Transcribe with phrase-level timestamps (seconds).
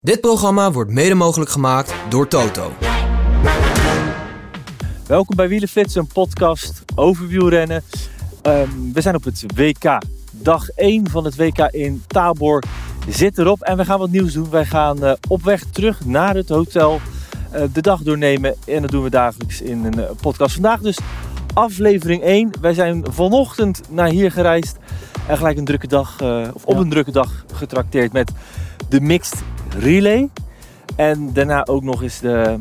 [0.00, 2.72] Dit programma wordt mede mogelijk gemaakt door Toto.
[5.06, 7.84] Welkom bij Wielenflits, een podcast over wielrennen.
[8.42, 9.98] Ehm, we zijn op het WK.
[10.32, 12.62] Dag 1 van het WK in Tabor
[13.08, 14.50] zit erop en we gaan wat nieuws doen.
[14.50, 17.00] Wij gaan eh, op weg terug naar het hotel
[17.50, 18.54] eh, de dag doornemen.
[18.66, 20.52] En dat doen we dagelijks in een eh, podcast.
[20.54, 20.98] Vandaag dus
[21.54, 22.50] aflevering 1.
[22.60, 24.76] Wij zijn vanochtend naar hier gereisd.
[25.28, 26.20] En gelijk een drukke dag,
[26.54, 26.80] of op Ja.
[26.80, 28.30] een drukke dag getrakteerd met
[28.88, 29.38] de Mixed
[29.78, 30.28] Relay.
[30.96, 32.58] En daarna ook nog eens de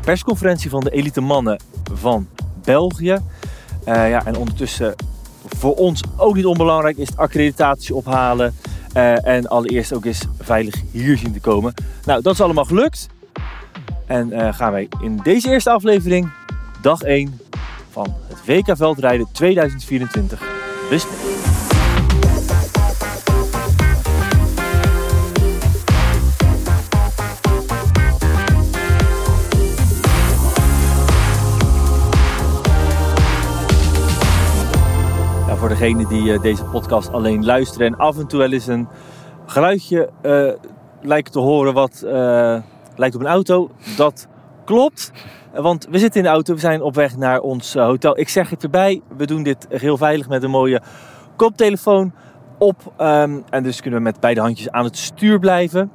[0.00, 1.60] persconferentie van de elite mannen
[1.92, 2.28] van
[2.64, 3.18] België.
[3.84, 4.94] Eh, ja, en ondertussen
[5.56, 8.54] voor ons ook niet onbelangrijk is het accreditatie ophalen.
[8.92, 11.74] eh, en allereerst ook eens veilig hier zien te komen.
[12.04, 13.08] Nou, dat is allemaal gelukt.
[14.06, 16.30] En eh, gaan wij in deze eerste aflevering,
[16.82, 17.40] dag 1
[17.90, 20.42] van het WK Veldrijden 2024,
[20.90, 21.75] bespreken.
[35.66, 38.88] Voor degenen die eh, deze podcast alleen luisteren en af en toe wel eens een
[39.46, 40.48] geluidje eh,
[41.02, 42.58] lijkt te horen wat eh,
[42.96, 44.26] lijkt op een auto, dat
[44.64, 45.12] klopt.
[45.54, 48.18] Want we zitten in de auto, we zijn op weg naar ons hotel.
[48.18, 50.82] Ik zeg het erbij, we doen dit heel veilig met een mooie
[51.36, 52.12] koptelefoon
[52.58, 52.92] op.
[52.96, 55.90] ehm, en dus kunnen we met beide handjes aan het stuur blijven.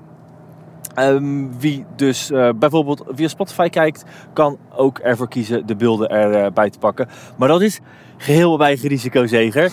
[0.96, 4.04] Ehm, wie dus eh, bijvoorbeeld via Spotify kijkt,
[4.34, 7.08] kan ook ervoor kiezen de beelden erbij te pakken.
[7.38, 7.80] Maar dat is
[8.18, 9.72] geheel op eigen risico zeker.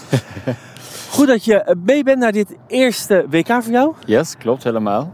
[1.10, 3.94] Goed dat je eh, mee bent naar dit eerste WK voor jou.
[4.06, 5.12] Yes, klopt helemaal.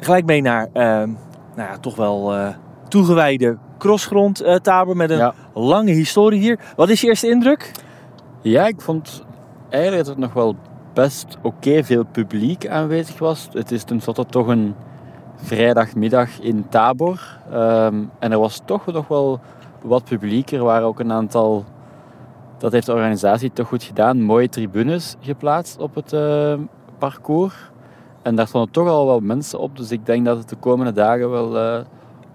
[0.00, 1.08] Gelijk mee naar, ehm,
[1.56, 2.48] nou ja, toch wel eh,
[2.88, 5.34] toegewijde crossgrond eh Tabor met een Ja.
[5.54, 6.58] lange historie hier.
[6.76, 7.72] Wat is je eerste indruk?
[8.42, 9.24] Ja, ik vond
[9.68, 10.56] eigenlijk dat er nog wel
[10.94, 13.48] best oké veel publiek aanwezig was.
[13.52, 14.74] Het is tenslotte toch een
[15.42, 17.38] vrijdagmiddag in Tabor.
[17.52, 19.40] Ehm, en er was toch nog wel
[19.82, 20.50] wat publiek.
[20.50, 21.64] Er waren ook een aantal,
[22.58, 26.54] dat heeft de organisatie toch goed gedaan, mooie tribunes geplaatst op het eh,
[26.98, 27.54] parcours.
[28.22, 29.76] En daar stonden toch al wel mensen op.
[29.76, 31.80] Dus ik denk dat het de komende dagen wel eh,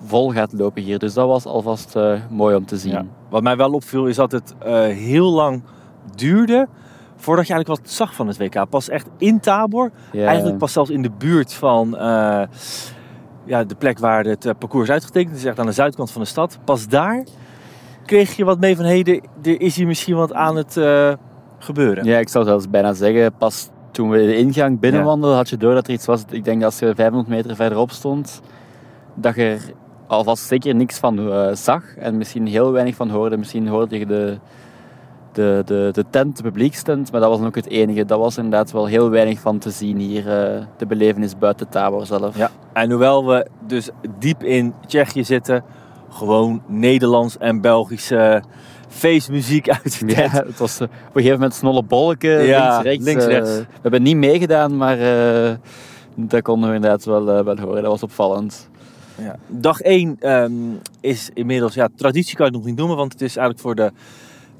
[0.05, 0.99] vol gaat lopen hier.
[0.99, 2.91] Dus dat was alvast eh, mooi om te zien.
[2.91, 3.05] Ja.
[3.29, 5.61] Wat mij wel opviel is dat het eh, heel lang
[6.15, 6.67] duurde
[7.15, 8.69] voordat je eigenlijk wat zag van het WK.
[8.69, 10.25] Pas echt in Tabor, Ja.
[10.27, 11.97] eigenlijk pas zelfs in de buurt van
[13.45, 15.35] ja, de plek waar het eh, parcours is uitgetekend.
[15.35, 16.59] Is echt aan de zuidkant van de stad.
[16.63, 17.23] Pas daar
[18.05, 21.13] kreeg je wat mee van, hé, er, er is hier misschien wat aan het eh,
[21.59, 22.05] gebeuren.
[22.05, 25.73] Ja, ik zou zelfs bijna zeggen, pas toen we de ingang binnenwandelden, had je door
[25.73, 26.23] dat er iets was.
[26.29, 28.41] Ik denk dat als je 500 meter verderop stond,
[29.13, 29.73] dat je er
[30.07, 33.37] alvast zeker niks van eh, zag en misschien heel weinig van hoorde.
[33.37, 34.37] Misschien hoorde je de,
[35.35, 38.05] de, de, de tent, de publiekstent, maar dat was dan ook het enige.
[38.05, 42.05] Dat was inderdaad wel heel weinig van te zien hier, eh, de belevenis buiten Tabor
[42.05, 42.37] zelf.
[42.37, 45.63] Ja, en hoewel we dus diep in Tsjechië zitten,
[46.09, 48.43] gewoon Nederlands en Belgische
[48.87, 52.83] feestmuziek uit de Ja, het was eh, op een gegeven moment snolle bolken, Ja, links,
[52.83, 53.05] rechts.
[53.05, 53.57] links, eh, rechts.
[53.57, 55.53] we hebben niet meegedaan, maar eh,
[56.15, 57.81] dat konden we inderdaad wel, wel horen.
[57.81, 58.69] Dat was opvallend.
[59.17, 59.35] Ja.
[59.47, 60.19] Dag 1
[61.01, 63.75] is inmiddels, ja, traditie kan je het nog niet noemen, want het is eigenlijk voor
[63.75, 63.91] de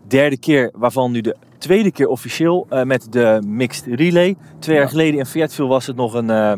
[0.08, 4.36] derde keer, waarvan nu de tweede keer officieel eh, met de Mixed Relay.
[4.60, 4.92] Twee jaar Ja.
[4.92, 6.54] geleden in Fayetteville was het nog een eh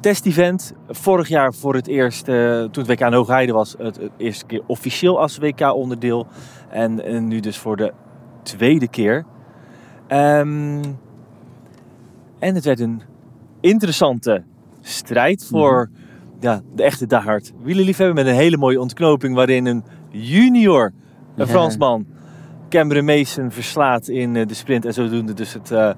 [0.00, 0.72] test-event.
[0.88, 4.46] Vorig jaar voor het eerst, eh, toen het WK in Hoogheide was, het, het eerste
[4.46, 6.26] keer officieel als WK-onderdeel.
[6.70, 7.92] En, en nu dus voor de
[8.42, 9.24] tweede keer.
[10.06, 10.82] Ehm,
[12.38, 13.02] en het werd een
[13.60, 14.42] interessante
[14.80, 15.90] strijd voor
[16.40, 18.14] ja, de echte diehard wielerliefhebber.
[18.24, 20.92] Met een hele mooie ontknoping waarin een junior,
[21.36, 21.46] een.
[21.46, 22.06] Fransman,
[22.68, 24.84] Cameron Mason verslaat in eh, de sprint.
[24.84, 25.90] En zodoende dus het, eh,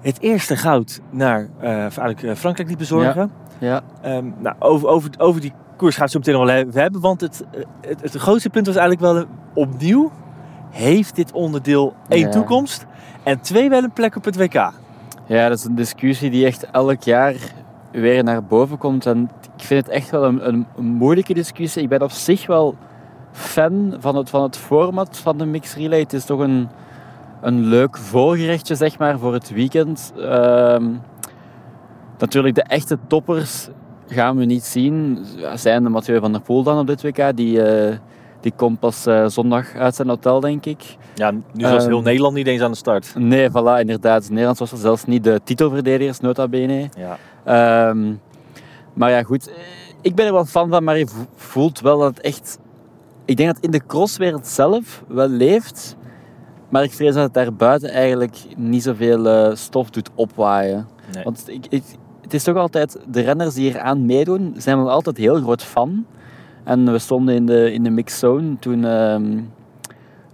[0.00, 3.30] het eerste goud naar eigenlijk eh, Frankrijk liet bezorgen.
[3.58, 7.00] Ja, Ehm, nou, over, over, over die koers gaat het zo meteen nog wel hebben.
[7.00, 7.44] Want het,
[7.86, 10.12] het, het grootste punt was eigenlijk wel een- opnieuw.
[10.70, 12.30] Heeft dit onderdeel één Ja.
[12.30, 12.86] toekomst?
[13.22, 14.52] En twee wel een plek op het WK.
[15.26, 17.34] ja, dat is een discussie die echt elk jaar
[17.92, 19.06] weer naar boven komt.
[19.06, 21.82] En ik vind het echt wel een, een, een moeilijke discussie.
[21.82, 22.76] Ik ben op zich wel
[23.38, 25.98] fan van het, van het format van de Mix Relay.
[25.98, 26.68] Het is toch een,
[27.40, 30.12] een leuk voorgerechtje, zeg maar, voor het weekend.
[30.18, 30.84] Ehm,
[32.18, 33.68] natuurlijk, de echte toppers
[34.08, 35.24] gaan we niet zien.
[35.54, 37.36] Zijn de Mathieu van der Poel dan op dit WK?
[37.36, 37.96] Die, eh,
[38.40, 40.96] die komt pas eh, zondag uit zijn hotel, denk ik.
[41.14, 43.14] Ja, nu was Ehm, heel Nederland niet eens aan de start.
[43.16, 44.28] Nee, voilà, inderdaad.
[44.30, 46.88] Nederland was er zelfs niet de titelverdedigers, nota bene.
[46.96, 47.16] Ja.
[47.44, 48.12] Ehm,
[48.94, 49.50] maar ja, goed.
[50.02, 52.58] Ik ben er wel fan van, maar je vo- voelt wel dat het echt...
[53.28, 55.96] Ik denk dat het in de crosswereld zelf wel leeft.
[56.68, 60.88] Maar ik vrees dat het daar buiten eigenlijk niet zoveel eh, stof doet opwaaien.
[61.12, 61.24] Nee.
[61.24, 61.82] Want ik, ik,
[62.20, 65.62] het is toch altijd, de renners die hier aan meedoen, zijn wel altijd heel groot
[65.62, 66.06] fan.
[66.64, 69.40] En we stonden in de, in de mixed zone toen, ehm,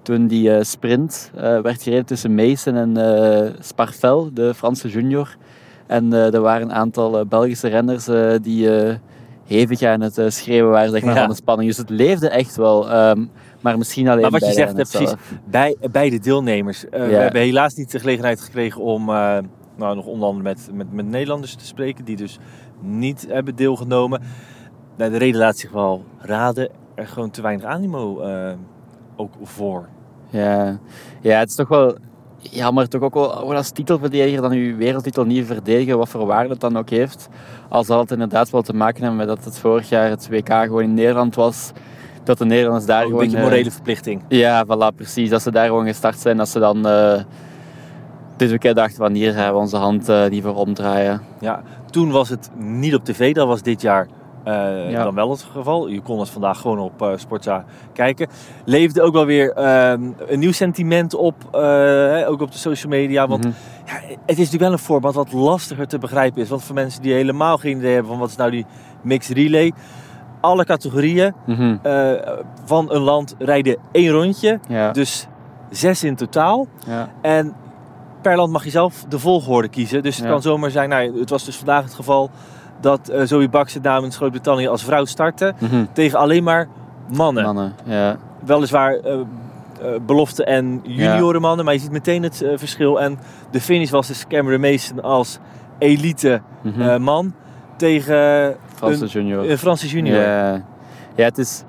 [0.02, 5.37] toen die eh, sprint eh, werd gereden tussen Mason en Sparvel, de Franse junior.
[5.87, 8.05] En er waren een aantal Belgische renners
[8.43, 8.69] die
[9.46, 11.20] hevig aan het eh, schreeuwen waren zeg maar, Ja.
[11.20, 11.69] van de spanning.
[11.69, 12.91] Dus het leefde echt wel.
[12.91, 13.25] ehm,
[13.61, 15.14] maar misschien alleen Maar wat je bij zegt, eh, precies.
[15.44, 16.88] Bij, bij de deelnemers.
[16.88, 19.05] Eh, We hebben helaas niet de gelegenheid gekregen om
[19.76, 22.38] nou, nog onder andere met, met, met Nederlanders te spreken, die dus
[22.81, 24.20] niet hebben deelgenomen.
[24.96, 26.69] Nou, de reden laat zich wel raden.
[26.94, 28.23] Er gewoon te weinig animo
[29.17, 29.88] ook voor.
[30.31, 30.79] Ja.
[31.20, 31.96] ja, het is toch wel
[32.50, 36.61] jammer toch ook wel als titelverdediger dan uw wereldtitel niet verdedigen, wat voor waarde het
[36.61, 37.29] dan ook heeft.
[37.69, 40.49] Als dat het inderdaad wel te maken heeft met dat het vorig jaar het WK
[40.49, 41.73] gewoon in Nederland was,
[42.25, 43.25] dat de Nederlanders daar Ook een gewoon...
[43.25, 44.23] beetje eh, morele verplichting.
[44.29, 45.31] Ja, voilà, precies.
[45.31, 47.20] Dat ze daar gewoon gestart zijn, dat ze dan eh
[48.37, 51.23] dit weekend dachten van hier gaan we onze hand eh niet voor omdraaien.
[51.41, 54.08] Ja, toen was het niet op tv, dat was dit jaar
[54.44, 55.05] eh, Ja.
[55.05, 55.87] dan wel het geval.
[55.88, 58.29] Je kon het vandaag gewoon op eh Sportza kijken.
[58.64, 63.26] Leefde ook wel weer ehm, een nieuw sentiment op, eh, ook op de social media.
[63.29, 63.52] Want Mhm.
[63.87, 66.49] ja, het is natuurlijk wel een format wat lastiger te begrijpen is.
[66.49, 68.67] Want voor mensen die helemaal geen idee hebben van wat is nou die
[69.02, 69.73] mixed relay.
[70.41, 71.76] Alle categorieën Mhm.
[72.64, 74.58] van een land rijden één rondje.
[74.69, 74.91] Ja.
[74.93, 75.26] Dus
[75.70, 76.67] zes in totaal.
[76.87, 77.08] ja.
[77.23, 77.55] En
[78.23, 80.02] per land mag je zelf de volgorde kiezen.
[80.02, 82.31] Dus het kan zomaar zijn, nou, het was dus vandaag het geval
[82.84, 85.84] dat eh Zoe Bakse namens Groot-Brittannië als vrouw startte Mhm.
[85.92, 86.69] tegen alleen maar
[87.16, 87.44] mannen.
[87.44, 88.16] Mannen, ja.
[88.44, 89.20] Weliswaar eh, eh,
[90.06, 93.00] belofte en junioren mannen, maar je ziet meteen het verschil.
[93.00, 93.19] En
[93.50, 95.38] de finish was dus Cameron Mason als
[95.78, 97.02] elite Mhm.
[97.02, 97.34] man
[97.76, 99.50] tegen Franse een, junior.
[99.50, 100.20] een Franse junior.
[100.20, 100.62] Ja,
[101.16, 101.62] ja het is...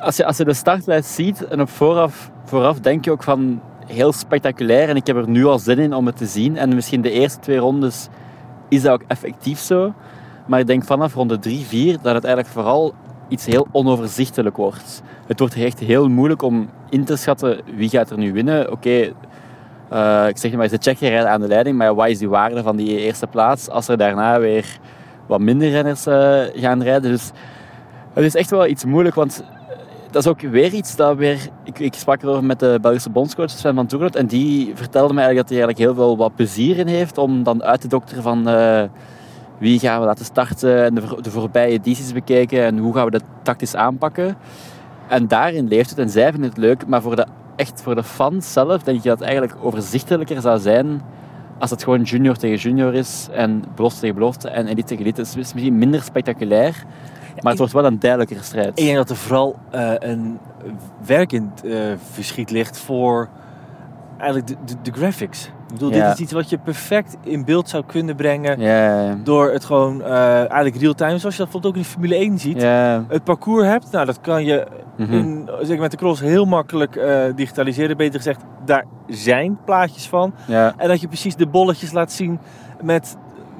[0.00, 3.60] Als je, als je de startlijst ziet en op vooraf, vooraf denk je ook van
[3.86, 6.56] heel spectaculair en ik heb er nu al zin in om het te zien.
[6.56, 8.08] En misschien de eerste twee rondes
[8.68, 9.92] is dat ook effectief zo.
[10.46, 12.94] Maar ik denk vanaf ronde 3, 4 dat het eigenlijk vooral
[13.28, 15.02] iets heel onoverzichtelijk wordt.
[15.26, 18.72] Het wordt echt heel moeilijk om in te schatten wie gaat er nu winnen.
[18.72, 19.12] Oké,
[19.88, 22.28] eh, ik zeg maar, is de Tsjechen rijden aan de leiding, maar wat is die
[22.28, 24.78] waarde van die eerste plaats als er daarna weer
[25.26, 27.10] wat minder renners eh, gaan rijden?
[27.10, 27.30] Dus
[28.12, 29.44] het is echt wel iets moeilijk, want
[30.16, 31.48] dat is ook weer iets dat weer...
[31.64, 35.20] Ik, ik sprak erover met de Belgische bondscoach Sven van Toernoot en die vertelde me
[35.20, 38.22] eigenlijk dat hij eigenlijk heel veel wat plezier in heeft om dan uit te dokteren
[38.22, 38.82] van eh,
[39.58, 43.10] wie gaan we laten starten en de, de voorbije edities bekijken en hoe gaan we
[43.10, 44.36] dat tactisch aanpakken.
[45.08, 47.26] En daarin leeft het en zij vinden het leuk, maar voor de,
[47.56, 51.02] echt voor de fans zelf denk ik dat het eigenlijk overzichtelijker zou zijn
[51.58, 55.20] als het gewoon junior tegen junior is en belofte tegen belofte en elite tegen elite.
[55.20, 56.84] Het is misschien minder spectaculair,
[57.42, 58.68] maar het wordt wel een duidelijkere strijd.
[58.78, 60.38] Ik denk dat er vooral eh, een
[61.06, 61.78] werk in het eh,
[62.12, 63.28] verschiet ligt voor
[64.18, 65.44] eigenlijk de, de, de graphics.
[65.66, 66.04] Ik bedoel, Ja.
[66.04, 69.64] dit is iets wat je perfect in beeld zou kunnen brengen Ja, ja, door het
[69.64, 72.60] gewoon eh, eigenlijk real-time, zoals je dat bijvoorbeeld ook in de Formule 1 ziet.
[72.62, 73.04] ja.
[73.08, 74.66] Het parcours hebt, nou dat kan je
[74.96, 75.12] Mhm.
[75.12, 77.96] in, zeker met de cross heel makkelijk eh, digitaliseren.
[77.96, 80.34] Beter gezegd, daar zijn plaatjes van.
[80.46, 80.74] ja.
[80.76, 82.38] En dat je precies de bolletjes laat zien
[82.82, 83.16] met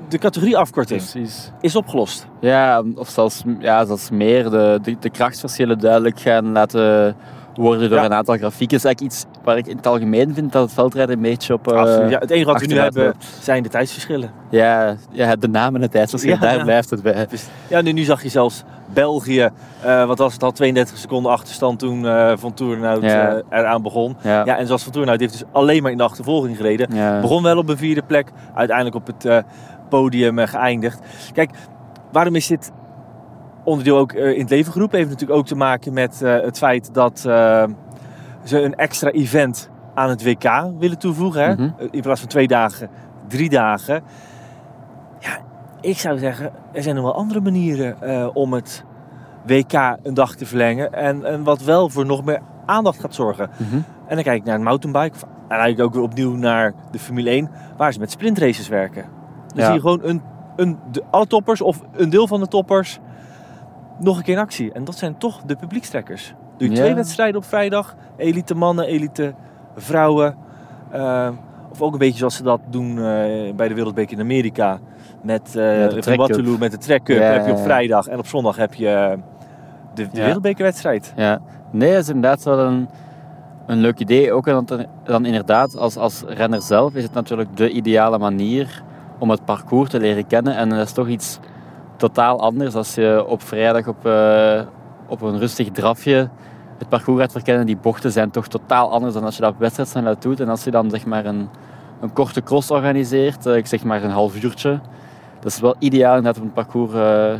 [0.08, 1.00] de categorieafkorting.
[1.10, 1.50] Precies.
[1.60, 2.26] Is opgelost.
[2.40, 7.16] Ja, of zelfs, ja, zelfs meer de, de, de krachtsverschillen duidelijk gaan laten
[7.54, 8.04] worden door Ja.
[8.04, 8.76] een aantal grafieken.
[8.76, 11.72] is eigenlijk iets waar ik in het algemeen vind dat het veldrijden een beetje op...
[11.72, 12.10] eh, Absoluut.
[12.10, 14.30] Ja, het enige wat we nu hebben zijn de tijdsverschillen.
[14.50, 17.26] ja, ja, de naam en het tijdsverschil, Ja, daar blijft het bij.
[17.68, 19.48] Ja, nu, nu zag je zelfs België,
[19.82, 24.16] eh, wat was het al, 32 seconden achterstand toen eh, Van eh, eraan begon.
[24.22, 24.58] Ja.
[24.58, 27.20] En zoals Van Toornhout heeft dus alleen maar in de achtervolging gereden.
[27.20, 29.44] Begon wel op een vierde plek, uiteindelijk op het
[29.88, 31.00] podium geëindigd.
[31.32, 31.50] Kijk,
[32.12, 32.72] waarom is dit
[33.66, 34.98] onderdeel ook eh, in het leven geroepen?
[34.98, 37.64] Heeft natuurlijk ook te maken met eh, het feit dat eh,
[38.44, 41.42] ze een extra event aan het WK willen toevoegen.
[41.42, 41.54] Hè?
[41.54, 41.70] Mhm.
[41.90, 42.88] In plaats van twee dagen,
[43.28, 44.02] drie dagen.
[45.18, 45.38] Ja,
[45.80, 48.84] ik zou zeggen, er zijn nog wel andere manieren om het
[49.46, 50.92] WK een dag te verlengen.
[50.92, 53.50] En, en wat wel voor nog meer aandacht gaat zorgen.
[53.56, 53.74] Mhm.
[54.06, 55.16] En dan kijk ik naar een mountainbike.
[55.48, 57.50] En eigenlijk ook weer opnieuw naar de Formule 1.
[57.76, 59.04] Waar ze met sprintraces werken.
[59.56, 59.64] Dan Ja.
[59.64, 60.22] zie je gewoon een,
[60.56, 62.98] een, de, alle toppers of een deel van de toppers
[63.98, 64.72] nog een keer in actie.
[64.72, 66.34] En dat zijn toch de publiekstrekkers.
[66.56, 67.94] Doe je twee wedstrijden op vrijdag.
[68.16, 69.34] Elite mannen, elite
[69.76, 70.36] vrouwen.
[70.90, 71.28] Eh,
[71.70, 74.78] of ook een beetje zoals ze dat doen eh, bij de Wereldbeker in Amerika.
[75.22, 76.16] Met Ja, cup.
[76.16, 78.06] Waterloo, met de cup Ja, heb je op vrijdag.
[78.06, 79.18] En op zondag heb je
[79.94, 80.24] de, de Ja.
[80.24, 81.12] Wereldbekerwedstrijd.
[81.16, 82.88] Ja, nee, dat is inderdaad wel een,
[83.66, 84.32] een leuk idee.
[84.32, 88.82] Ook dan, dan inderdaad, als, als renner zelf is het natuurlijk de ideale manier
[89.18, 90.56] om het parcours te leren kennen.
[90.56, 91.38] En dat is toch iets
[91.96, 94.60] totaal anders als je op vrijdag op, eh,
[95.08, 96.28] op een rustig drafje
[96.78, 97.66] het parcours gaat verkennen.
[97.66, 100.40] Die bochten zijn toch totaal anders dan als je dat op wedstrijdsnelheid doet.
[100.40, 101.48] En als je dan zeg maar een,
[102.00, 104.80] een korte cross organiseert, eh, ik zeg maar een half uurtje,
[105.40, 107.32] dat is wel ideaal om het parcours eh,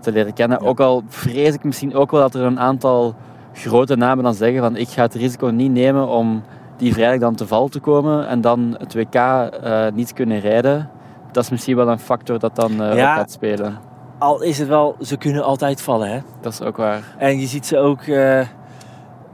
[0.00, 0.58] te leren kennen.
[0.62, 0.68] Ja.
[0.68, 3.14] Ook al vrees ik misschien ook wel dat er een aantal
[3.52, 6.42] grote namen dan zeggen van ik ga het risico niet nemen om
[6.76, 9.48] die vrijdag dan te val te komen en dan het WK
[9.94, 10.90] niet kunnen rijden.
[11.32, 12.90] Dat is misschien wel een factor dat dan Ja.
[12.90, 13.78] ook gaat spelen.
[14.18, 16.18] Al is het wel, ze kunnen altijd vallen, hè.
[16.40, 17.02] Dat is ook waar.
[17.18, 18.46] En je ziet ze ook, eh,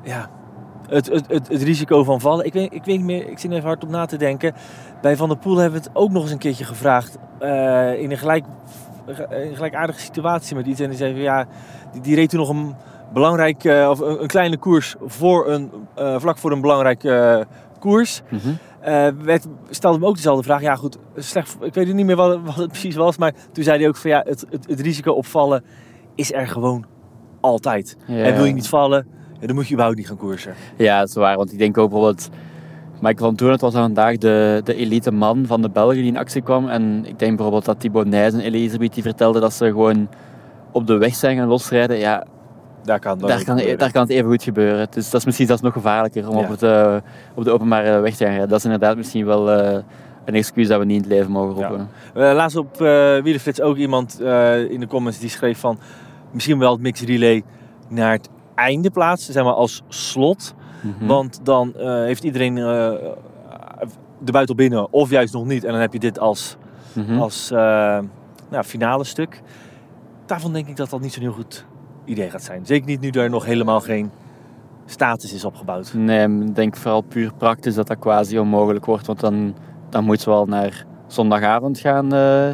[0.03, 0.27] ja,
[0.89, 2.45] het, het, het, het risico van vallen.
[2.47, 4.55] Ik weet, ik weet niet meer, ik zit even hard op na te denken.
[5.01, 7.19] Bij Van der Poel hebben we het ook nog eens een keertje gevraagd.
[7.39, 8.45] eh, in, een gelijk,
[9.29, 10.81] een gelijkaardige situatie met iets.
[10.81, 11.45] En die zei van, ja,
[11.93, 12.75] die, die reed toen nog een
[13.13, 15.71] belangrijk, of een, een kleine koers voor een,
[16.17, 17.45] vlak voor een belangrijke eh,
[17.79, 18.23] koers.
[18.29, 18.49] Mhm.
[18.87, 20.61] Eh, werd, stelde hem ook dezelfde vraag.
[20.61, 23.17] Ja, goed, slecht, ik weet niet meer wat, wat het precies was.
[23.17, 25.65] Maar toen zei hij ook van ja, het, het, het risico op vallen
[26.15, 26.85] is er gewoon
[27.41, 27.97] altijd.
[28.07, 28.23] Ja.
[28.23, 29.07] En wil je niet vallen,
[29.41, 30.55] dan moet je überhaupt niet gaan koersen.
[30.77, 31.37] Ja, dat is waar.
[31.37, 32.29] Want ik denk ook bijvoorbeeld...
[33.01, 36.17] Michael van Toornet was dan vandaag de, de elite man van de Belgen die in
[36.17, 36.69] actie kwam.
[36.69, 40.09] En ik denk bijvoorbeeld dat Thibaut Nijs en Elisabeth die vertelden dat ze gewoon
[40.73, 41.99] op de weg zijn gaan losrijden.
[41.99, 42.27] Ja,
[42.87, 44.87] Daar kan, daar kan, daar kan het even goed gebeuren.
[44.91, 46.43] Dus dat is misschien zelfs nog gevaarlijker om Ja.
[46.43, 46.97] op, het, eh,
[47.35, 48.49] op de openbare weg te gaan rijden.
[48.49, 49.79] Dat is inderdaad misschien wel eh,
[50.25, 51.69] een excuus dat we niet in het leven mogen Ja.
[51.69, 51.89] roepen.
[52.15, 52.79] Eh, laatst op uh,
[53.23, 55.79] Wielerflits ook iemand eh, in de comments die schreef van...
[56.31, 57.43] Misschien wel het mixed relay
[57.89, 60.55] naar het einde plaatsen, zeg maar als slot.
[60.81, 61.07] Mhm.
[61.07, 62.63] Want dan eh, heeft iedereen eh,
[64.19, 65.65] de buiten binnen of juist nog niet.
[65.65, 66.57] En dan heb je dit als,
[66.93, 67.19] Mhm.
[67.21, 67.59] als eh,
[68.51, 69.43] nou, finale stuk.
[70.27, 71.65] Daarvan denk ik dat dat niet zo'n heel goed
[72.07, 72.67] idee gaat zijn.
[72.67, 74.11] Zeker niet nu er nog helemaal geen
[74.87, 75.95] status is opgebouwd.
[75.95, 79.07] Nee, ik denk vooral puur praktisch dat dat quasi onmogelijk wordt.
[79.07, 79.55] Want dan,
[79.89, 82.49] dan moet ze wel naar zondagavond gaan, eh,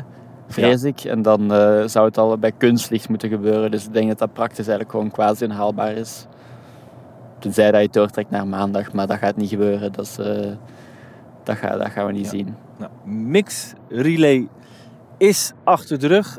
[0.49, 1.01] vrees ik.
[1.01, 3.71] En dan eh, zou het al bij kunstlicht moeten gebeuren.
[3.71, 6.27] Dus ik denk dat dat praktisch eigenlijk gewoon quasi onhaalbaar is.
[7.39, 9.93] Tenzij dat je doortrekt naar maandag, maar dat gaat niet gebeuren.
[9.93, 10.51] Dat, is, eh,
[11.43, 12.31] dat, ga, dat gaan we niet Ja.
[12.31, 12.55] zien.
[12.79, 14.49] Nou, mix relay
[15.19, 16.39] is achter de rug.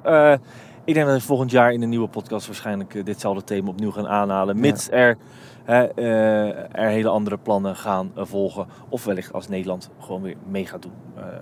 [0.85, 3.91] Ik denk dat we volgend jaar in een nieuwe podcast waarschijnlijk eh, ditzelfde thema opnieuw
[3.91, 4.59] gaan aanhalen.
[4.59, 5.17] Mits er,
[5.63, 8.67] hè, eh, er hele andere plannen gaan eh, volgen.
[8.89, 10.91] Of wellicht als Nederland gewoon weer mee gaat doen.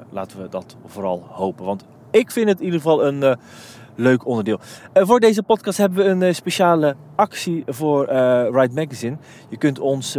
[0.10, 1.66] Laten we dat vooral hopen.
[1.66, 3.38] Want ik vind het in ieder geval een
[3.96, 4.60] leuk onderdeel.
[4.94, 8.06] Eh, voor deze podcast hebben we een speciale actie voor
[8.52, 9.18] Ride Magazine.
[9.50, 10.14] Je kunt ons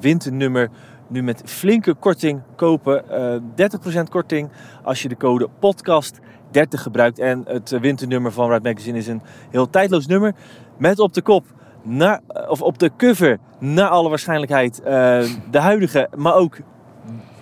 [0.00, 0.70] winternummer
[1.08, 3.10] nu met flinke korting kopen.
[3.10, 4.50] Eh 30% korting
[4.82, 7.18] als je de code podcast 30 gebruikt.
[7.18, 10.34] En het eh, winternummer van Ride Magazine is een heel tijdloos nummer.
[10.78, 11.44] Met op de kop,
[11.82, 16.56] na, of op de cover, naar alle waarschijnlijkheid, eh, de huidige, maar ook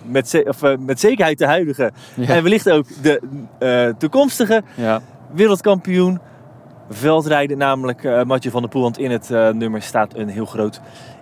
[0.03, 1.91] met, of, eh, met zekerheid de huidige.
[2.13, 2.27] Ja.
[2.27, 3.21] En wellicht ook de
[3.59, 5.01] eh, toekomstige Ja.
[5.31, 6.19] wereldkampioen
[6.89, 8.81] veldrijden, namelijk eh Mathieu van der Poel.
[8.81, 10.81] Want in het eh, nummer staat een heel groot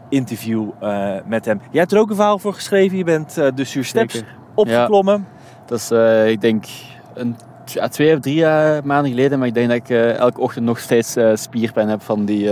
[0.10, 1.62] interview eh, met hem.
[1.72, 2.98] Jij hebt er ook een verhaal voor geschreven.
[2.98, 4.36] Je bent eh de Sur Steps Zeker.
[4.56, 5.28] opgeklommen.
[5.66, 6.66] Dat is, eh, ik denk,
[7.13, 9.39] een, ja, twee of drie eh, maanden geleden.
[9.39, 12.50] Maar ik denk dat ik eh, elke ochtend nog steeds eh, spierpijn heb van die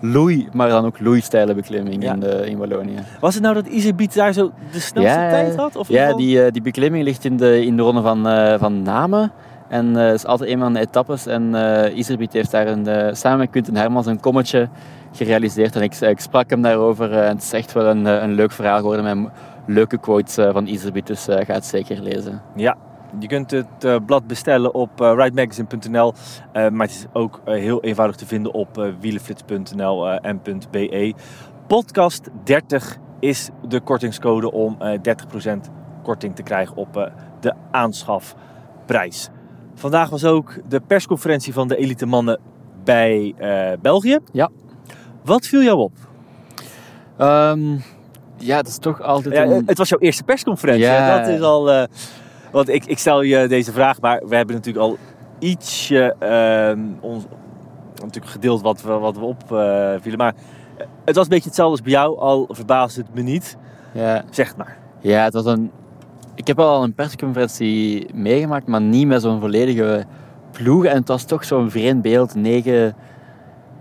[0.00, 2.12] loei, maar dan ook loeistijle beklimming Ja.
[2.12, 2.98] in, de, in Wallonië.
[3.20, 5.76] Was het nou dat Iserbiet daar zo de snelste Ja, tijd had?
[5.76, 8.22] Of Ja, die, die beklimming ligt in de, in de ronde van,
[8.58, 9.32] van Namen.
[9.68, 11.26] En het is altijd een van de etappes.
[11.26, 11.54] En
[11.94, 14.68] Iserbiet heeft daar een, samen met Quinten Hermans een kommetje
[15.12, 15.76] gerealiseerd.
[15.76, 17.12] En ik, ik sprak hem daarover.
[17.12, 19.30] en het is echt wel een, een leuk verhaal geworden met
[19.66, 21.06] leuke quotes van Iserbiet.
[21.06, 22.42] Dus ga het zeker lezen.
[22.56, 22.76] Ja,
[23.18, 26.12] je kunt het eh, blad bestellen op eh ridemagazine.nl.
[26.52, 31.14] eh, maar het is ook heel eenvoudig te vinden op wielenflits.nl en .be.
[31.66, 35.70] Podcast 30 is de kortingscode om eh 30%
[36.02, 37.10] korting te krijgen op
[37.40, 39.28] de aanschafprijs.
[39.74, 42.40] Vandaag was ook de persconferentie van de elite mannen
[42.84, 43.34] bij
[43.82, 44.18] België.
[44.32, 44.50] Ja.
[45.24, 45.92] Wat viel jou op?
[47.16, 47.76] Ehm,
[48.36, 50.84] ja, dat is toch altijd Ja, het was jouw eerste persconferentie.
[50.84, 51.18] Ja.
[51.18, 51.86] Dat is al.
[52.50, 54.96] Want ik, ik stel je deze vraag, maar we hebben natuurlijk al
[55.38, 57.24] ietsje ehm, ons,
[58.00, 60.18] natuurlijk gedeeld wat we, wat we opvielen.
[60.18, 60.34] maar
[61.04, 63.56] het was een beetje hetzelfde als bij jou, al verbaasde het me niet.
[63.92, 64.76] Ja, Zeg het maar.
[65.00, 65.70] Ja, het was een...
[66.34, 70.04] Ik heb al een persconferentie meegemaakt, maar niet met zo'n volledige
[70.52, 70.84] ploeg.
[70.84, 72.34] En het was toch zo'n vreemd beeld.
[72.34, 72.94] Negen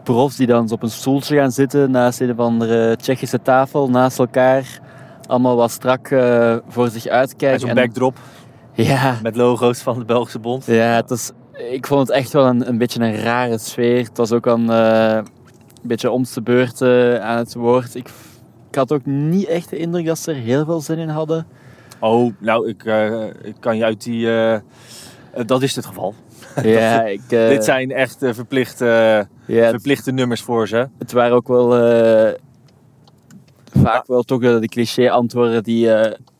[0.04, 4.20] profs die dan op een stoeltje gaan zitten naast een of andere Tsjechische tafel, naast
[4.20, 4.80] elkaar.
[5.28, 7.60] Allemaal wat strak eh, voor zich En uitkijken.
[7.60, 8.18] zo'n En- backdrop
[8.76, 10.66] Ja, met logo's van de Belgische Bond.
[10.66, 11.32] ja het was,
[11.72, 14.04] ik vond het echt wel een, een beetje een rare sfeer.
[14.04, 15.26] Het was ook een, eh, een
[15.82, 16.82] beetje om de beurt
[17.22, 17.96] aan het woord.
[17.96, 18.10] Ik,
[18.70, 21.48] ik had ook niet echt de indruk dat ze er heel veel zin in hadden.
[22.00, 24.32] Oh, nou, ik, eh, ik kan je uit die.
[24.32, 24.60] eh,
[25.46, 26.14] dat is het geval.
[26.64, 30.88] Ja, ik, Dit zijn echt verplichte, verplichte nummers voor ze.
[30.98, 31.70] Het waren ook wel
[33.74, 35.90] vaak wel toch de cliché antwoorden die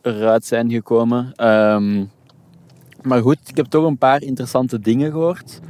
[0.02, 1.32] eruit zijn gekomen.
[1.34, 2.04] Ehm,
[3.06, 5.60] Maar goed, ik heb toch een paar interessante dingen gehoord.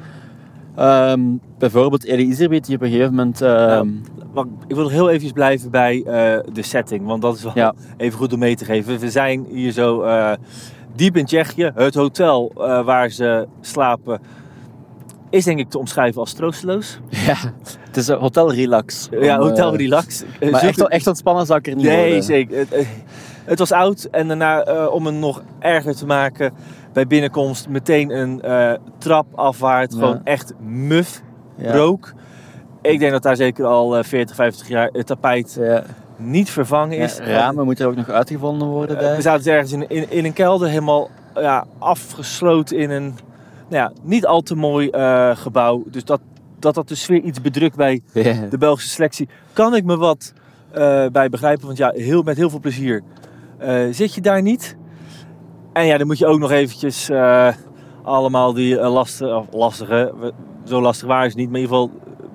[0.77, 1.21] Ehm,
[1.59, 3.41] bijvoorbeeld Elie die op een gegeven moment...
[3.43, 3.89] ehm,
[4.35, 7.53] Maar ik wil nog heel even blijven bij eh, de setting, want dat is wel
[7.55, 7.75] Ja.
[7.97, 8.99] even goed om mee te geven.
[8.99, 10.33] We zijn hier zo eh,
[10.95, 11.71] diep in Tsjechië.
[11.75, 14.21] Het hotel eh, waar ze slapen
[15.31, 16.99] is denk ik te omschrijven als troosteloos.
[17.09, 17.35] ja,
[17.87, 19.09] het is een hotel relax.
[19.21, 20.23] ja, hotel relax.
[20.41, 22.23] Maar zoek echt, echt ontspannen zou ik er niet Nee, worden.
[22.23, 22.67] zeker.
[23.47, 26.53] Het, eh, was oud en daarna, eh, om het nog erger te maken,
[26.93, 29.99] bij binnenkomst meteen een eh, trap af waar het Ja.
[29.99, 31.23] gewoon echt muf
[31.57, 31.73] Ja.
[31.73, 32.13] rook.
[32.83, 35.83] Ik denk dat daar zeker al eh, 40, 50 jaar het tapijt Ja.
[36.17, 37.17] niet vervangen is.
[37.17, 39.17] Ja, ramen moeten er ook nog uitgevonden worden Eh, daar.
[39.17, 43.15] we zaten dus ergens in, in, in een kelder, helemaal ja, afgesloten in een
[43.69, 45.83] nou ja, niet al te mooi eh, gebouw.
[45.87, 46.21] Dus dat,
[46.59, 48.03] dat dat de sfeer iets bedrukt bij
[48.51, 50.33] de Belgische selectie, kan ik me wat
[50.73, 51.67] eh, bij begrijpen.
[51.67, 53.03] Want ja, heel, met heel veel plezier eh,
[53.91, 54.77] zit je daar niet.
[55.73, 57.49] En ja, dan moet je ook nog eventjes eh,
[58.03, 60.13] allemaal die eh, lastige, of lastige,
[60.65, 61.91] zo lastig is het niet, maar in ieder geval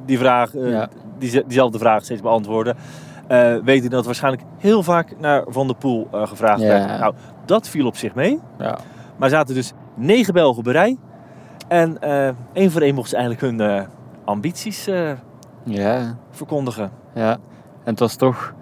[0.06, 0.90] die vraag, eh, Ja.
[1.20, 2.76] die, diezelfde vraag steeds beantwoorden.
[3.28, 6.68] Eh weet ik dat waarschijnlijk heel vaak naar Van der Poel eh, gevraagd Ja.
[6.68, 7.00] werd.
[7.00, 7.14] Nou,
[7.46, 8.40] dat viel op zich mee.
[8.60, 8.78] Ja.
[9.18, 10.98] Maar zaten dus negen Belgen een rij.
[11.68, 13.86] En eh één voor één mochten ze eigenlijk hun eh,
[14.26, 15.12] ambities eh,
[15.64, 16.18] Ja.
[16.30, 16.92] verkondigen.
[17.14, 17.40] Ja, en
[17.84, 18.54] het was toch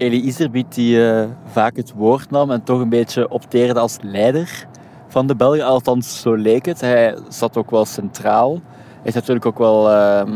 [0.00, 4.66] Elie Iserbiet die eh, vaak het woord nam en toch een beetje opteerde als leider
[5.08, 5.64] van de Belgen.
[5.64, 6.80] Althans, zo leek het.
[6.80, 8.52] Hij zat ook wel centraal.
[8.52, 10.32] Hij is natuurlijk ook wel, ehm,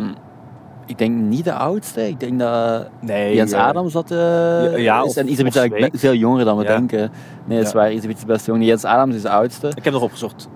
[0.87, 2.09] ik denk niet de oudste.
[2.09, 5.09] Ik denk dat Nee, Jens eh, Adams dat eh, ja, is.
[5.09, 6.68] of- En Iserbiet is eigenlijk veel jonger dan we Ja.
[6.76, 7.11] denken.
[7.44, 7.92] Nee, dat is waar.
[7.92, 8.64] Iserbiet is best jong.
[8.64, 9.68] Jens Adams is de oudste.
[9.75, 10.49] Ik heb nog opgezocht.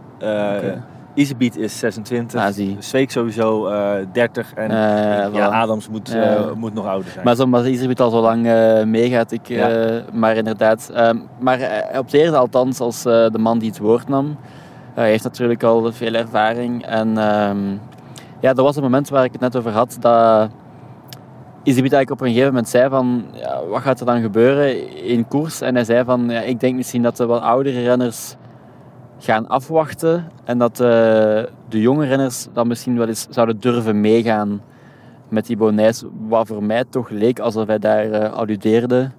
[1.18, 1.26] Oké.
[1.26, 2.40] Iserbiet is 26.
[2.40, 2.76] Ah, zie.
[2.78, 4.54] Zweek sowieso eh 30.
[4.54, 5.46] En Eh, ja.
[5.46, 7.24] Adams moet, eh, moet nog ouder zijn.
[7.24, 9.68] Maar zo, omdat al zo lang eh, meegaat, ik, Ja.
[9.70, 10.90] eh, maar inderdaad.
[10.94, 14.36] ehm, maar hij opteerde althans als eh, de man die het woord nam.
[14.94, 16.84] hij heeft natuurlijk al veel ervaring.
[16.86, 17.70] En ehm,
[18.40, 20.50] ja, dat was het moment waar ik het net over had, dat
[21.62, 25.28] Iserbiet eigenlijk op een gegeven moment zei van, ja, wat gaat er dan gebeuren in
[25.28, 25.60] koers?
[25.60, 28.36] En hij zei van, ja, ik denk misschien dat de wat oudere renners
[29.18, 30.86] gaan afwachten en dat eh,
[31.68, 34.60] de jonge renners dan misschien wel eens zouden durven meegaan
[35.28, 39.10] met die Bonijs, wat voor mij toch leek alsof hij daar eh, alludeerde.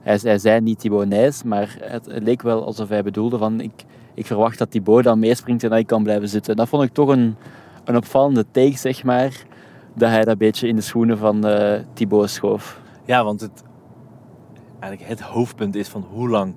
[0.00, 4.26] Hij, zei niet Thibaut Nijs, maar het, leek wel alsof hij bedoelde van ik, ik
[4.26, 6.56] verwacht dat Thibaut dan meespringt en dat ik kan blijven zitten.
[6.56, 7.36] Dat vond ik toch een,
[7.84, 9.42] een opvallende take, zeg maar,
[9.94, 12.80] dat hij dat beetje in de schoenen van eh Thibaut schoof.
[13.04, 13.62] Ja, want het,
[14.80, 16.54] eigenlijk het hoofdpunt is van hoe lang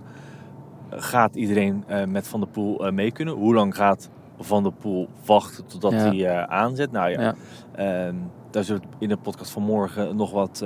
[0.91, 3.33] gaat iedereen eh, met Van der Poel eh, mee kunnen?
[3.33, 5.97] Hoe lang gaat Van der Poel wachten totdat Ja.
[5.97, 6.91] hij eh, aanzet?
[6.91, 7.35] Nou ja, Ja.
[7.75, 8.15] ehm,
[8.49, 10.63] daar zullen we in de podcast van morgen nog wat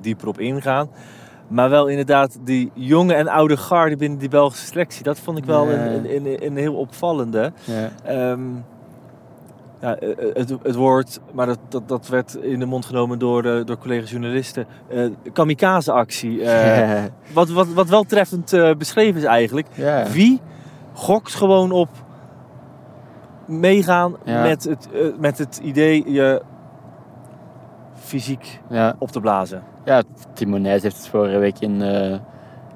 [0.00, 0.88] dieper op ingaan.
[1.48, 5.02] Maar wel inderdaad die jonge en oude garde binnen die Belgische selectie.
[5.02, 5.86] Dat vond ik wel Ja.
[5.86, 7.52] een, een, een, een heel opvallende.
[7.64, 7.88] Ja.
[8.04, 8.40] Ehm,
[9.80, 13.44] ja, eh, het, het woord, maar dat, dat, dat werd in de mond genomen door,
[13.44, 14.66] eh, door collega-journalisten.
[14.88, 16.42] eh kamikaze-actie.
[16.42, 19.66] eh, wat, wat, wat wel treffend eh, beschreven is eigenlijk.
[20.12, 20.40] Wie
[20.92, 21.88] gokt gewoon op
[23.46, 26.42] meegaan met, het, eh, met het idee je
[27.94, 28.60] fysiek
[28.98, 29.62] op te blazen?
[29.84, 32.18] Ja, Timo Nijs heeft het vorige week in, eh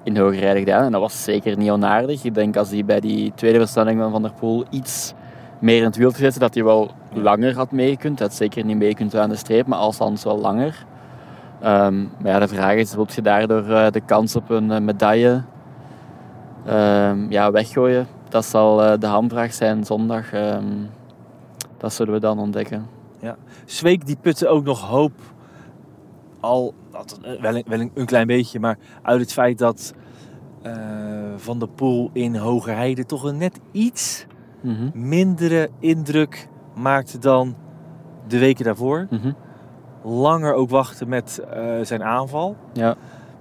[0.05, 0.85] in Hoogrijden gedaan.
[0.85, 2.25] En dat was zeker niet onaardig.
[2.25, 5.15] Ik denk als hij bij die tweede versnelling van Van der Poel iets
[5.63, 8.19] meer in het wiel had gezet, dat hij wel langer had meegekund.
[8.19, 10.87] Hij had zeker niet meekund aan de streep, maar althans wel langer.
[11.61, 14.81] Ehm, maar ja, de vraag is, wil je daardoor eh, de kans op een eh,
[14.81, 15.43] medaille
[16.67, 18.07] ehm, ja, weggooien?
[18.29, 20.33] Dat zal eh, de hamvraag zijn zondag.
[20.33, 20.67] Ehm,
[21.79, 22.87] dat zullen we dan ontdekken.
[23.65, 25.13] Zweek die putte ook nog hoop,
[26.41, 29.95] al dat, wel, een, wel een, klein beetje, maar uit het feit dat
[31.37, 34.27] Van der Poel in Hogerheide toch een net iets
[34.63, 34.91] Mhm.
[34.93, 37.55] mindere indruk maakte dan
[38.27, 39.07] de weken daarvoor.
[39.11, 39.33] Mhm.
[40.03, 42.57] Langer ook wachten met eh, zijn aanval.
[42.73, 42.95] Ja.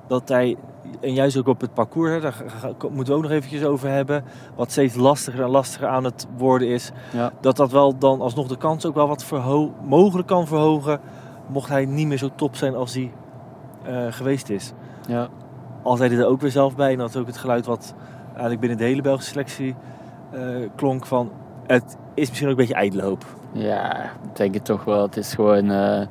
[0.07, 0.57] Dat hij,
[0.99, 2.43] en juist ook op het parcours, hè, daar
[2.81, 4.23] moeten we ook nog eventjes over hebben.
[4.55, 6.91] Wat steeds lastiger en lastiger aan het worden is.
[7.13, 7.31] Ja.
[7.41, 9.25] Dat dat wel dan alsnog de kans ook wel wat
[9.83, 10.99] mogelijk kan verhogen.
[11.47, 13.11] Mocht hij niet meer zo top zijn als hij
[13.83, 14.73] eh, geweest is.
[15.07, 15.27] Ja.
[15.83, 16.91] Al zei hij er ook weer zelf bij.
[16.91, 17.93] En dat ook het geluid wat
[18.31, 19.75] eigenlijk binnen de hele Belgische selectie
[20.75, 21.31] klonk van...
[21.67, 23.25] Het is misschien ook een beetje ijdele hoop.
[23.51, 25.01] Ja, ik denk het toch wel.
[25.01, 25.71] Het is gewoon...
[25.71, 26.01] eh,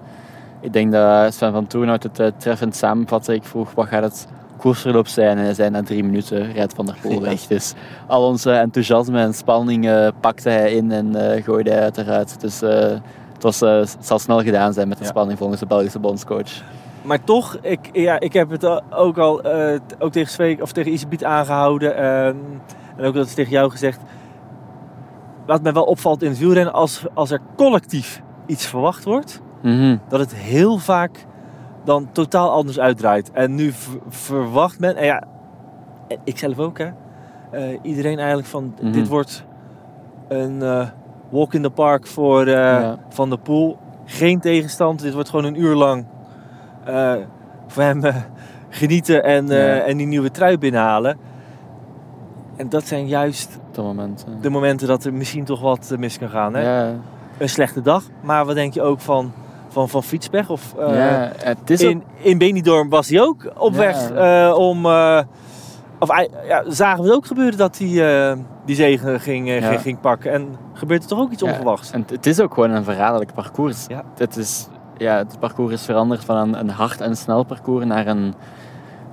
[0.61, 3.35] ik denk dat Sven van Toornhout het eh, treffend samenvatte.
[3.35, 5.39] Ik vroeg, wat gaat het koersverloop zijn?
[5.39, 7.41] En hij zei, na drie minuten rijdt Van der Poel weg.
[7.47, 7.75] Dus
[8.07, 12.41] al onze enthousiasme en spanning eh, pakte hij in en eh, gooide hij eruit.
[12.41, 12.71] Dus eh,
[13.33, 15.11] het, was, eh, het zal snel gedaan zijn met de Ja.
[15.11, 16.63] spanning volgens de Belgische bondscoach.
[17.03, 20.93] Maar toch, ik, ja, ik heb het ook al eh, ook tegen Zweek of tegen
[20.93, 21.97] Isabiet aangehouden.
[23.01, 24.01] En ook dat is tegen jou gezegd.
[25.47, 29.97] wat mij wel opvalt in het wielrennen, als, als er collectief iets verwacht wordt, Mhm.
[30.09, 31.27] dat het heel vaak
[31.85, 33.31] dan totaal anders uitdraait.
[33.33, 33.73] En nu
[34.09, 35.23] verwacht men, en ja,
[36.25, 36.89] ik zelf ook hè,
[37.51, 38.93] eh, iedereen eigenlijk van, Mhm.
[38.93, 39.45] dit wordt
[40.29, 40.87] een eh,
[41.29, 42.99] walk in the park voor eh, Ja.
[43.09, 43.79] Van der Poel.
[44.05, 46.05] Geen tegenstand, dit wordt gewoon een uur lang
[47.67, 48.03] voor hem
[48.69, 49.79] genieten en, Ja.
[49.81, 51.19] en die nieuwe trui binnenhalen.
[52.61, 54.25] En dat zijn juist Op dat moment.
[54.29, 54.42] eh.
[54.42, 56.55] de momenten dat er misschien toch wat eh, mis kan gaan.
[56.55, 56.62] Hè?
[56.62, 56.92] Ja,
[57.38, 59.33] Een slechte dag, maar wat denk je ook van,
[59.68, 60.51] van, van Fietspech?
[60.51, 64.55] Of, eh, ja, het is ook- in, in Benidorm was hij ook op weg eh,
[64.57, 64.85] om...
[65.99, 66.09] of,
[66.46, 70.33] ja, zagen we het ook gebeuren dat hij die zegen ging, ging, ging pakken.
[70.33, 71.90] En gebeurt er toch ook iets onverwachts?
[71.90, 73.85] En het is ook gewoon een verraderlijk parcours.
[73.88, 74.03] Ja.
[74.16, 78.07] Het, is, ja, het parcours is veranderd van een, een hard en snel parcours naar
[78.07, 78.35] een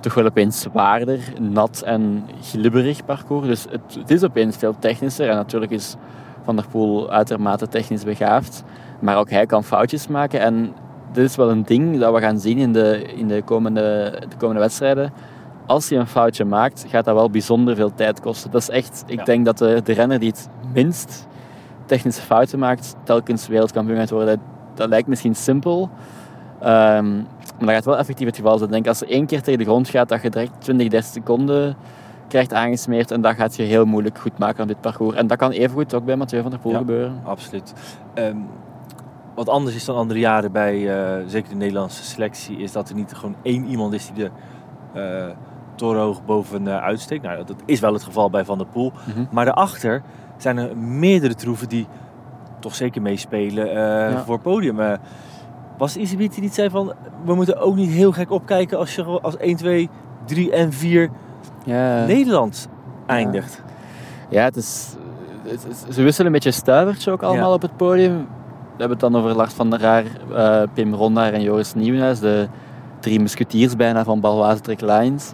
[0.00, 3.46] toch wel opeens zwaarder, nat en glibberig parcours.
[3.46, 5.28] Dus het, het is opeens veel technischer.
[5.28, 5.94] En natuurlijk is
[6.42, 8.64] Van der Poel uitermate technisch begaafd.
[9.00, 10.40] Maar ook hij kan foutjes maken.
[10.40, 10.72] En
[11.12, 14.36] dit is wel een ding dat we gaan zien in de, in de, komende, de
[14.36, 15.12] komende wedstrijden.
[15.66, 18.50] Als hij een foutje maakt, gaat dat wel bijzonder veel tijd kosten.
[18.50, 19.24] Dat is echt, ik Ja.
[19.24, 21.26] denk dat de, de renner die het minst
[21.86, 24.40] technische fouten maakt, telkens wereldkampioen gaat worden.
[24.74, 25.90] Dat lijkt misschien simpel,
[26.60, 27.06] ehm,
[27.58, 28.68] maar dat gaat wel effectief het geval zijn.
[28.68, 31.10] Ik denk als er één keer tegen de grond gaat, dat je direct 20, 30
[31.10, 31.76] seconden
[32.28, 35.16] krijgt aangesmeerd en dat gaat je heel moeilijk goed maken aan dit parcours.
[35.16, 36.78] En dat kan evengoed ook bij Mathieu van der Poel Ja.
[36.78, 37.20] gebeuren.
[37.24, 37.74] Absoluut.
[38.14, 38.36] Ehm,
[39.34, 40.74] wat anders is dan andere jaren bij
[41.18, 44.30] eh, zeker de Nederlandse selectie, is dat er niet gewoon één iemand is die er
[44.94, 45.34] eh
[45.74, 47.22] torenhoog boven uitsteekt.
[47.22, 48.92] Nou, dat is wel het geval bij Van der Poel.
[49.06, 49.24] Mhm.
[49.30, 50.02] Maar daarachter
[50.36, 51.86] zijn er meerdere troeven die
[52.58, 53.74] toch zeker meespelen eh,
[54.12, 54.24] Ja.
[54.24, 54.80] voor podium.
[55.78, 56.92] Was Isabit die niet zei van,
[57.24, 59.88] we moeten ook niet heel gek opkijken als je als 1, 2,
[60.24, 61.10] 3 en 4
[61.64, 62.04] Ja.
[62.04, 62.68] Nederland
[63.06, 63.62] eindigt.
[64.28, 64.96] Ja, het is,
[65.42, 67.54] het is- ze wisselen een beetje stuivertje ook allemaal Ja.
[67.54, 68.16] op het podium.
[68.16, 72.20] We hebben het dan over Lars van der Raar, eh, Pim Rondaar en Joris Nieuwenhuis,
[72.20, 72.48] de
[73.00, 75.32] drie musketiers bijna van Baloise Trek Lines.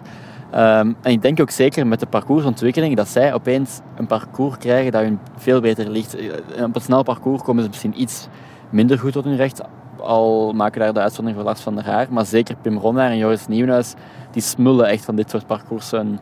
[0.51, 4.91] Ehm, en ik denk ook zeker met de parcoursontwikkeling dat zij opeens een parcours krijgen
[4.91, 6.15] dat hun veel beter ligt.
[6.15, 8.27] Eh, Op het snel parcours komen ze misschien iets
[8.69, 9.61] minder goed tot hun recht,
[9.99, 12.07] al maken daar de uitzondering voor Lars van der Raar.
[12.09, 13.93] Maar zeker Pim Rondaar en Joris Nieuwenhuis,
[14.31, 15.91] die smullen echt van dit soort parcours.
[15.91, 16.19] Een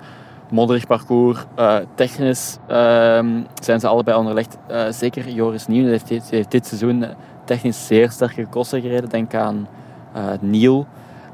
[0.49, 3.27] modderig parcours, eh, technisch ehm,
[3.61, 4.57] zijn ze allebei onderlegd.
[4.67, 7.05] Eh, zeker Joris Nieuwenhuis heeft, dit- dit seizoen
[7.45, 9.09] technisch zeer sterke kosten gereden.
[9.09, 9.67] Denk aan
[10.13, 10.85] eh Niel,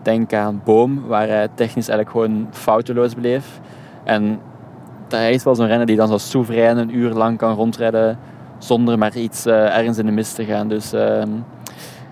[0.01, 3.59] denk aan Boom, waar hij technisch eigenlijk gewoon fouteloos bleef.
[4.03, 4.39] En
[5.09, 8.17] hij is wel zo'n renner die dan zo soeverein een uur lang kan rondrijden
[8.57, 10.67] zonder maar iets eh, ergens in de mist te gaan.
[10.67, 11.29] Dus ehm,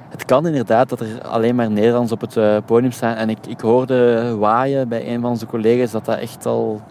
[0.10, 3.15] het kan inderdaad dat er alleen maar Nederlands op het eh, podium staan.
[3.15, 6.82] En ik, ik hoorde waaien bij een van onze collega's dat dat echt al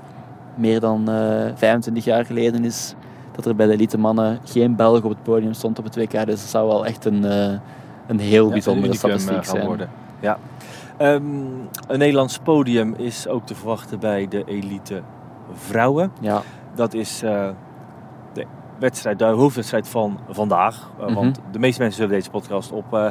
[0.55, 2.95] meer dan eh 25 jaar geleden is.
[3.33, 6.11] Dat er bij de elite mannen geen Belg op het podium stond op het WK.
[6.13, 7.53] Dus dat zou wel echt een, eh,
[8.07, 9.67] een heel Ja, bijzondere een statistiek zijn.
[9.67, 9.89] worden.
[10.21, 10.39] Ja.
[10.97, 11.23] Ehm,
[11.89, 15.03] een Nederlands podium is ook te verwachten bij de elite
[15.53, 16.13] vrouwen.
[16.21, 16.43] Ja,
[16.75, 17.23] Dat is
[18.79, 20.91] wedstrijd, de hoofdwedstrijd van vandaag.
[20.99, 21.15] Eh, Mhm.
[21.15, 23.07] Want de meeste mensen zullen deze podcast op eh,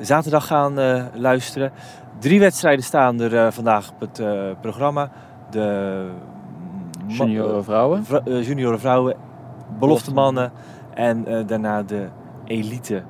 [0.00, 1.72] zaterdag gaan eh, luisteren.
[2.18, 4.22] Drie wedstrijden staan er vandaag op het
[4.60, 5.10] programma.
[5.50, 6.08] De
[7.08, 8.04] ma- junioren vrouwen.
[8.24, 9.16] junioren vrouwen,
[9.78, 10.52] belofte mannen
[10.94, 12.08] en daarna de
[12.44, 13.02] elite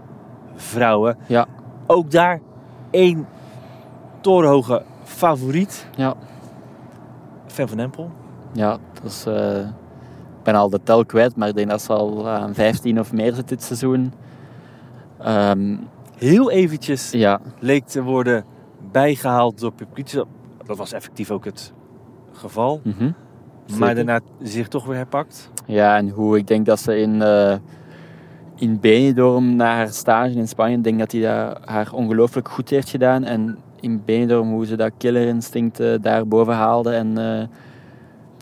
[0.55, 1.17] vrouwen.
[1.27, 1.47] Ja.
[1.87, 2.41] Ook daar
[2.91, 3.27] één
[4.21, 5.87] torenhoge favoriet.
[5.97, 6.15] Ja.
[7.47, 8.11] Fan van Empel.
[8.53, 9.27] Ja, dat is...
[10.43, 12.99] eh, ik ben al de tel kwijt, maar ik denk dat ze al aan 15
[13.01, 14.13] of meer zit dit seizoen.
[15.19, 15.77] Ehm,
[16.19, 18.45] Heel eventjes ja, leek te worden
[18.93, 20.13] bijgehaald door Pupkic.
[20.67, 21.73] Dat was effectief ook het
[22.33, 22.81] geval.
[22.85, 23.11] mhm.
[23.79, 25.51] Maar daarna zich toch weer herpakt.
[25.67, 27.57] Ja, en hoe ik denk dat ze in, eh
[28.57, 32.91] in Benidorm na haar stage in Spanje, ik denk dat hij haar ongelooflijk goed heeft
[32.91, 33.25] gedaan.
[33.25, 37.47] En in Benidorm hoe ze dat killerinstinct eh, daar boven haalde en eh,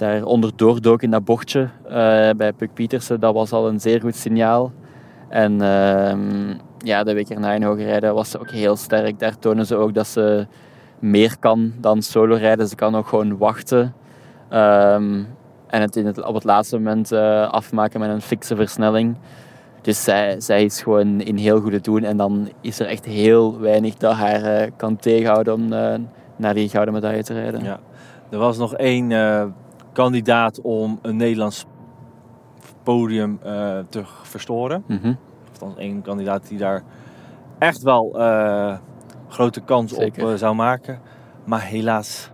[0.01, 4.01] daar onderdoor dook in dat bochtje eh, bij Puk Pietersen, dat was al een zeer
[4.01, 4.73] goed signaal.
[5.29, 9.19] En ehm, ja, de week erna in hoge rijden was ze ook heel sterk.
[9.19, 10.47] Daar tonen ze ook dat ze
[10.99, 12.69] meer kan dan solo rijden.
[12.69, 13.95] Ze kan ook gewoon wachten.
[14.49, 15.23] Ehm,
[15.67, 19.17] en het, in het op het laatste moment eh, afmaken met een fikse versnelling.
[19.83, 22.03] Dus zij, zij is gewoon in heel goede doen.
[22.03, 25.69] En dan is er echt heel weinig dat haar eh, kan tegenhouden om
[26.37, 27.65] naar die gouden medaille te rijden.
[27.65, 27.81] Ja.
[28.31, 29.11] Er was nog één
[30.01, 31.65] kandidaat om een Nederlands
[32.83, 34.85] podium eh, te verstoren.
[34.87, 35.13] Mhm.
[35.53, 36.83] Althans één kandidaat die daar
[37.59, 38.77] echt wel eh,
[39.29, 40.25] grote kans Zeker.
[40.25, 41.01] op eh, zou maken.
[41.45, 42.31] Maar helaas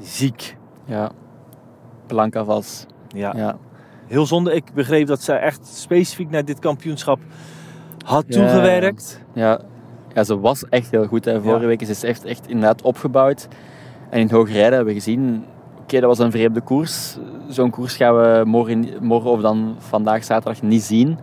[0.00, 0.56] ziek.
[0.84, 1.10] ja.
[2.06, 2.86] Blanca Vals.
[3.08, 3.32] Ja.
[3.36, 3.56] Ja.
[4.06, 4.54] heel zonde.
[4.54, 7.18] Ik begreep dat zij echt specifiek naar dit kampioenschap
[8.04, 8.34] had Ja.
[8.40, 9.20] toegewerkt.
[9.32, 9.60] Ja,
[10.14, 11.24] ja, ze was echt heel goed.
[11.24, 11.40] Hè.
[11.42, 11.66] Vorige Ja.
[11.66, 13.48] week is ze echt, echt inderdaad opgebouwd.
[14.10, 15.44] En in het hoge rijden hebben we gezien,
[15.94, 17.16] oké, dat was een vreemde koers.
[17.48, 21.18] Zo'n koers gaan we morgen, morgen of dan vandaag zaterdag niet zien.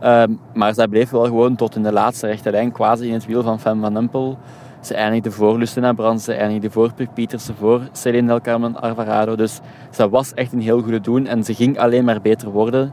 [0.00, 3.26] Ehm, maar zij bleef wel gewoon tot in de laatste rechte lijn, quasi in het
[3.26, 4.38] wiel van Fem van Empel.
[4.80, 9.36] Ze eindigde voor Lucina Brands, ze eindigde voor Puk Pietersen, voor Celine Del Carmen Alvarado.
[9.36, 12.92] Dus ze was echt een heel goede doen en ze ging alleen maar beter worden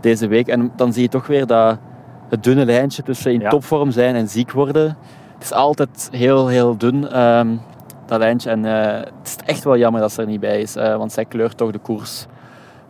[0.00, 0.48] deze week.
[0.48, 1.78] En dan zie je toch weer dat
[2.28, 3.48] het dunne lijntje tussen in Ja.
[3.48, 4.96] topvorm zijn en ziek worden.
[5.34, 7.48] Het is altijd heel, heel dun, ehm,
[8.10, 8.50] dat lijntje.
[8.50, 11.12] En eh, het is echt wel jammer dat ze er niet bij is, eh, want
[11.12, 12.26] zij kleurt toch de koers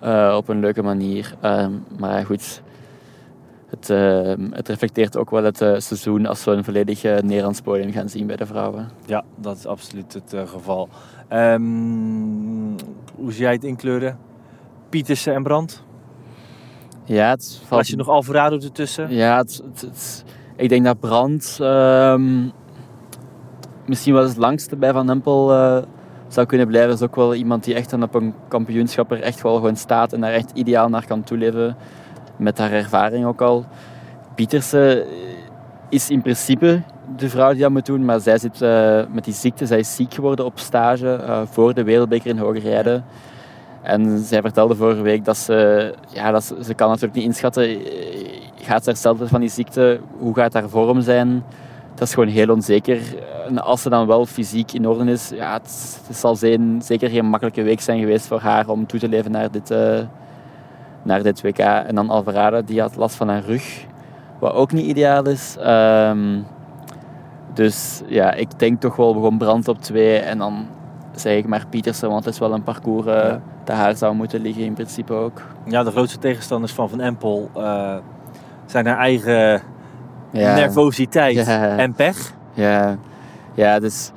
[0.00, 1.34] eh, op een leuke manier.
[1.40, 2.62] Ehm, maar goed,
[3.66, 7.92] het, ehm, het reflecteert ook wel het seizoen als we een volledig uh, Nederlands podium
[7.92, 8.88] gaan zien bij de vrouwen.
[9.06, 10.88] Ja, dat is absoluut het geval.
[11.28, 11.62] Ehm,
[13.14, 14.18] hoe zie jij het inkleuren?
[14.88, 15.82] Pietersen en Brand?
[17.04, 17.80] Ja, het valt...
[17.80, 19.14] Als je nog Alvarado ertussen?
[19.14, 20.24] Ja, het,
[20.56, 21.58] ik denk dat Brand
[23.90, 25.82] misschien wel eens het langste bij Van Empel eh,
[26.28, 26.92] zou kunnen blijven.
[26.92, 30.12] Is ook wel iemand die echt dan op een kampioenschap er echt wel gewoon staat
[30.12, 31.76] en daar echt ideaal naar kan toeleven.
[32.36, 33.64] Met haar ervaring ook al.
[34.34, 35.04] Pietersen
[35.88, 36.82] is in principe
[37.16, 39.66] de vrouw die dat moet doen, maar zij zit eh, met die ziekte.
[39.66, 43.04] Zij is ziek geworden op stage eh, voor de wereldbeker in hoger rijden.
[43.82, 47.78] En zij vertelde vorige week dat ze, ja, dat ze, ze kan natuurlijk niet inschatten,
[48.54, 51.44] gaat ze hersteld van die ziekte, hoe gaat haar vorm zijn?
[51.94, 53.00] Dat is gewoon heel onzeker.
[53.46, 57.10] En als ze dan wel fysiek in orde is, ja, het, het zal zijn, zeker
[57.10, 59.98] geen makkelijke week zijn geweest voor haar om toe te leven naar dit, eh,
[61.02, 61.58] naar dit WK.
[61.58, 63.84] En dan Alvarado, die had last van haar rug,
[64.38, 65.56] wat ook niet ideaal is.
[65.60, 66.38] Ehm,
[67.54, 70.66] dus ja, ik denk toch wel gewoon brand op twee en dan
[71.14, 73.40] zeg ik maar Pietersen, want het is wel een parcours eh, Ja.
[73.64, 75.42] dat haar zou moeten liggen in principe ook.
[75.64, 77.96] Ja, de grootste tegenstanders van Van Empel eh,
[78.66, 79.62] zijn haar eigen
[80.32, 80.54] Ja.
[80.54, 81.76] nervositeit Ja.
[81.76, 82.32] en pech.
[82.54, 82.96] Ja,
[83.54, 84.10] ja het is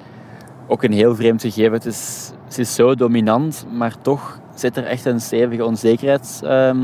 [0.68, 1.74] ook een heel vreemd gegeven.
[1.74, 6.80] Het is, ze is zo dominant, maar toch zit er echt een stevige onzekerheid ehm,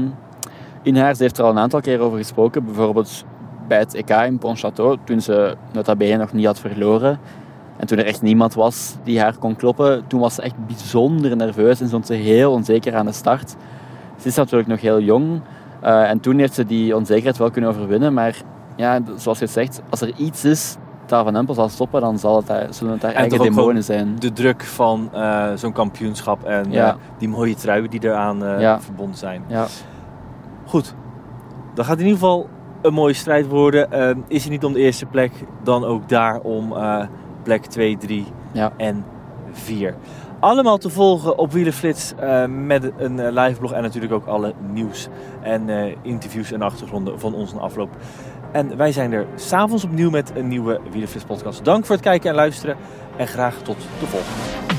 [0.83, 1.15] in haar.
[1.15, 2.65] Ze heeft er al een aantal keer over gesproken.
[2.65, 3.25] Bijvoorbeeld
[3.67, 7.19] bij het EK in Pontchâteau, toen ze nota bene nog niet had verloren.
[7.77, 11.35] En toen er echt niemand was die haar kon kloppen, toen was ze echt bijzonder
[11.35, 13.55] nerveus en stond ze heel onzeker aan de start.
[14.17, 15.41] Ze is natuurlijk nog heel jong
[15.81, 18.13] eh, en toen heeft ze die onzekerheid wel kunnen overwinnen.
[18.13, 18.35] Maar
[18.79, 22.35] ja, zoals je zegt, als er iets is dat Van Empel zal stoppen, dan zal
[22.35, 24.15] het daar, zullen het haar En eigen demonen zijn.
[24.19, 26.89] De druk van eh, zo'n kampioenschap en Ja.
[26.89, 28.81] eh, die mooie truien die eraan eh, Ja.
[28.81, 29.43] verbonden zijn.
[29.47, 29.65] Ja.
[30.65, 30.93] Goed,
[31.73, 32.47] dan gaat in ieder geval
[32.81, 33.91] een mooie strijd worden.
[33.91, 35.31] Eh, is het niet om de eerste plek,
[35.63, 36.73] dan ook daar om
[37.43, 38.71] plek 2, 3 Ja.
[38.77, 39.05] en
[39.51, 39.95] 4.
[40.39, 42.13] Allemaal te volgen op Wielenflits
[42.65, 45.07] met een live blog en natuurlijk ook alle nieuws
[45.41, 45.69] en
[46.01, 47.89] interviews en achtergronden van ons na afloop.
[48.51, 51.65] En wij zijn er s'avonds opnieuw met een nieuwe Wielenflits podcast.
[51.65, 52.77] Dank voor het kijken en luisteren
[53.17, 54.78] en graag tot de volgende.